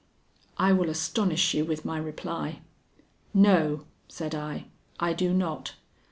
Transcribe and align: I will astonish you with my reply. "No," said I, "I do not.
I 0.57 0.73
will 0.73 0.89
astonish 0.89 1.53
you 1.53 1.63
with 1.63 1.85
my 1.85 1.99
reply. 1.99 2.61
"No," 3.35 3.85
said 4.07 4.33
I, 4.33 4.65
"I 4.99 5.13
do 5.13 5.31
not. 5.31 5.75